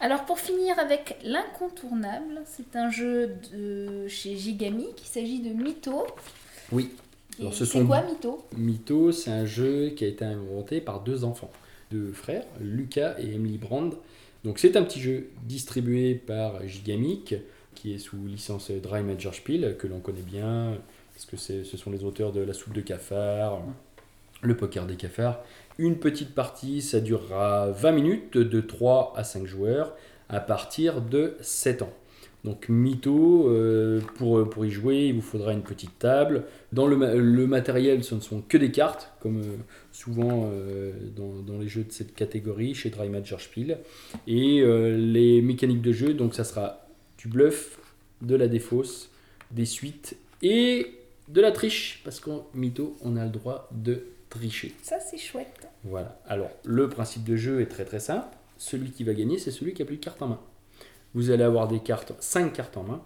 [0.00, 6.06] Alors pour finir avec l'incontournable, c'est un jeu de chez Gigami, il s'agit de Mytho.
[6.72, 6.90] Oui.
[7.38, 11.00] Alors, ce c'est sont- quoi Mytho Mytho, c'est un jeu qui a été inventé par
[11.00, 11.50] deux enfants,
[11.90, 13.94] deux frères, Lucas et Emily Brand.
[14.44, 17.34] Donc c'est un petit jeu distribué par Gigamic,
[17.74, 20.78] qui est sous licence Dry Major Spiel, que l'on connaît bien,
[21.14, 23.62] parce que ce sont les auteurs de La soupe de cafard,
[24.42, 25.40] Le poker des cafards.
[25.78, 29.94] Une petite partie, ça durera 20 minutes, de 3 à 5 joueurs,
[30.28, 31.92] à partir de 7 ans.
[32.44, 36.44] Donc Mytho, euh, pour, pour y jouer, il vous faudra une petite table.
[36.72, 39.56] Dans le, ma- le matériel, ce ne sont que des cartes, comme euh,
[39.92, 43.78] souvent euh, dans, les jeux de cette catégorie, chez Dry Major Spiel.
[44.26, 46.86] Et les mécaniques de jeu, donc ça sera
[47.18, 47.78] du bluff,
[48.22, 49.10] de la défausse,
[49.50, 50.86] des suites et
[51.28, 54.74] de la triche, parce qu'en Mytho, on a le droit de tricher.
[54.82, 55.68] Ça c'est chouette.
[55.84, 56.18] Voilà.
[56.26, 58.28] Alors, le principe de jeu est très très simple.
[58.56, 60.40] Celui qui va gagner, c'est celui qui a plus de cartes en main.
[61.14, 63.02] Vous allez avoir des cartes, 5 cartes en main,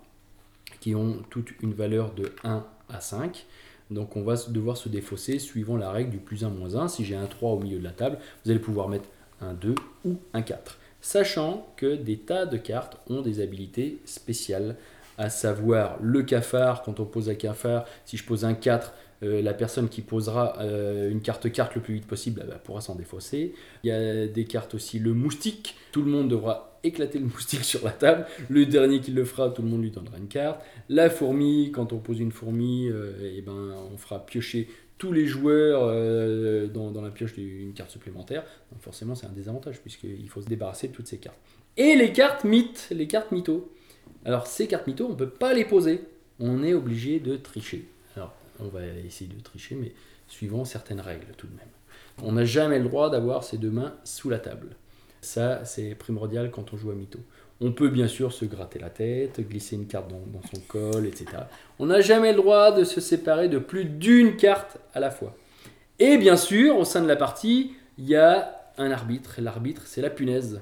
[0.81, 3.47] qui ont toutes une valeur de 1 à 5.
[3.91, 6.89] Donc, on va devoir se défausser suivant la règle du plus 1 moins 1.
[6.89, 9.09] Si j'ai un 3 au milieu de la table, vous allez pouvoir mettre
[9.41, 10.79] un 2 ou un 4.
[11.01, 14.77] Sachant que des tas de cartes ont des habilités spéciales,
[15.19, 18.93] à savoir le cafard, quand on pose un cafard, si je pose un 4,
[19.25, 22.59] euh, la personne qui posera euh, une carte carte le plus vite possible eh ben,
[22.63, 23.55] pourra s'en défausser.
[23.83, 25.77] Il y a des cartes aussi, le moustique.
[25.93, 28.27] Tout le monde devra éclater le moustique sur la table.
[28.51, 30.61] Le dernier qui le fera, tout le monde lui donnera une carte.
[30.89, 34.69] La fourmi, quand on pose une fourmi, euh, eh ben, on fera piocher
[34.99, 35.89] tous les joueurs
[36.71, 38.45] dans, dans la pioche d'une carte supplémentaire.
[38.71, 41.37] Donc forcément, c'est un désavantage puisqu'il faut se débarrasser de toutes ces cartes.
[41.77, 43.69] Et les cartes mythes, les cartes mythos.
[44.25, 46.05] Alors ces cartes mythos, on ne peut pas les poser.
[46.41, 47.87] On est obligé de tricher.
[48.17, 49.93] Alors on va essayer de tricher, mais
[50.29, 51.67] suivant certaines règles tout de même.
[52.23, 54.77] On n'a jamais le droit d'avoir ses deux mains sous la table.
[55.21, 57.19] Ça, c'est primordial quand on joue à mytho.
[57.61, 61.07] On peut bien sûr se gratter la tête, glisser une carte dans, dans son col,
[61.07, 61.27] etc.
[61.79, 65.35] On n'a jamais le droit de se séparer de plus d'une carte à la fois.
[65.99, 69.41] Et bien sûr, au sein de la partie, il y a un arbitre.
[69.41, 70.61] L'arbitre, c'est la punaise.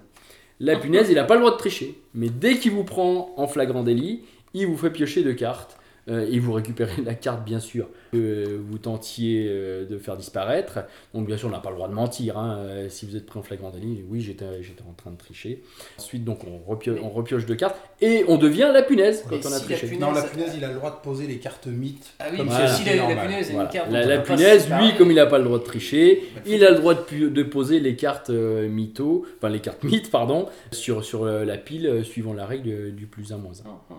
[0.65, 1.99] La punaise, il n'a pas le droit de tricher.
[2.15, 4.23] Mais dès qu'il vous prend en flagrant délit,
[4.55, 5.77] il vous fait piocher deux cartes.
[6.09, 10.81] Euh, et vous récupérez la carte, bien sûr, que vous tentiez euh, de faire disparaître.
[11.15, 12.39] Donc, bien sûr, on n'a pas le droit de mentir.
[12.39, 12.57] hein.
[12.59, 15.63] Euh, Si vous êtes pris en flagrant délit, oui, j'étais j'étais en train de tricher.
[15.99, 17.77] Ensuite, donc, on repioche, on repioche deux cartes.
[18.01, 19.87] Et on devient la punaise quand Et on a si la triché.
[19.87, 22.15] punaise- Non, la punaise, il a le droit de poser les cartes mythes.
[22.19, 22.69] Ah oui, comme Voilà.
[22.69, 23.65] si la, la punaise a Voilà.
[23.69, 23.91] une carte.
[23.93, 26.77] La, la punaise, lui, comme il n'a pas le droit de tricher, il a le
[26.79, 31.45] droit de, poser les cartes euh, mythos, enfin les cartes mythes, pardon, sur, sur euh,
[31.45, 33.95] la pile, euh, suivant la règle euh, du plus 1 moins 1.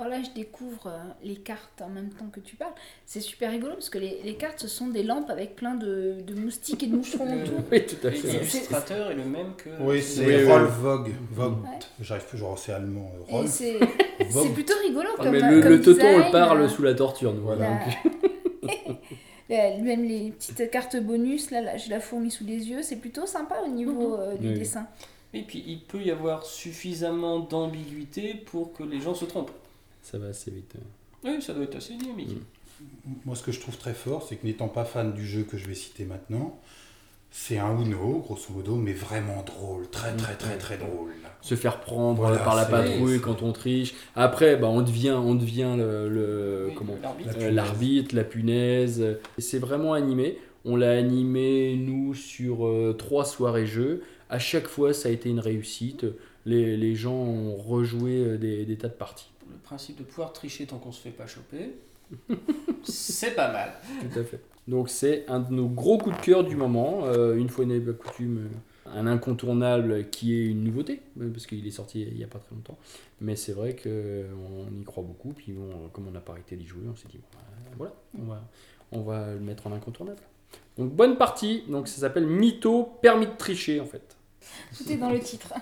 [0.00, 0.06] Ah, ah.
[0.06, 2.72] Alors là, je découvre euh, les cartes en même temps que tu parles.
[3.06, 6.16] C'est super rigolo parce que les, les cartes, ce sont des lampes avec plein de,
[6.26, 7.60] de moustiques et de moucherons autour.
[7.70, 8.28] Oui, tout à Et fait.
[8.32, 9.68] L'illustrateur est le même que.
[9.80, 10.70] Oui, c'est Oui, Rolf.
[10.78, 11.04] Vogt.
[11.32, 11.50] Vogt.
[11.62, 11.78] Ouais.
[12.00, 13.10] J'arrive plus, genre c'est allemand.
[13.14, 13.50] euh, Rolf.
[13.50, 13.78] c'est
[14.54, 17.32] plutôt rigolo Ah, comme mais le, comme le Toton, design, parle euh, sous la torture,
[17.34, 17.42] nous.
[17.42, 17.68] Voilà.
[19.48, 22.96] la- Même les petites cartes bonus, là, là j'ai la fourmi sous les yeux, c'est
[22.96, 24.54] plutôt sympa au niveau euh, du Oui.
[24.54, 24.86] dessin.
[25.34, 29.50] Et puis il peut y avoir suffisamment d'ambiguïté pour que les gens se trompent.
[30.02, 30.74] Ça va assez vite.
[31.24, 32.36] Oui, ça doit être assez dynamique.
[32.80, 32.84] Mm.
[33.26, 35.56] Moi, ce que je trouve très fort, c'est que n'étant pas fan du jeu que
[35.58, 36.58] je vais citer maintenant,
[37.30, 39.88] c'est un Uno, grosso modo, mais vraiment drôle.
[39.90, 41.10] Très, très, très, très drôle.
[41.42, 43.94] Se faire prendre Voilà, par la patrouille quand on triche.
[44.16, 47.28] Après, bah, on devient, on devient le, le- Oui, comment l'arbitre.
[47.30, 47.54] La Euh, punaise.
[47.54, 49.04] l'arbitre, la punaise.
[49.38, 50.38] C'est vraiment animé.
[50.64, 54.02] On l'a animé, nous, sur euh, trois soirées jeux.
[54.28, 56.04] À chaque fois, ça a été une réussite.
[56.46, 59.30] Les, les gens ont rejoué euh, des, des tas de parties.
[59.50, 61.74] Le principe de pouvoir tricher tant qu'on se fait pas choper,
[62.84, 63.72] c'est pas mal.
[64.00, 64.40] Tout à fait.
[64.68, 67.06] Donc, c'est un de nos gros coups de cœur du moment.
[67.06, 71.46] Euh, une fois n'est pas coutume, euh, un incontournable qui est une nouveauté, euh, parce
[71.46, 72.78] qu'il est sorti il n'y a pas très longtemps.
[73.20, 75.32] Mais c'est vrai qu'on y croit beaucoup.
[75.32, 77.38] Puis, bon, comme on n'a pas arrêté d'y jouer, on s'est dit, bon,
[77.76, 78.48] voilà, on va,
[78.92, 80.22] on va le mettre en incontournable.
[80.76, 81.64] Donc, bonne partie.
[81.68, 84.16] Donc, ça s'appelle Mytho, permis de tricher, en fait.
[84.76, 85.52] Tout est dans le titre.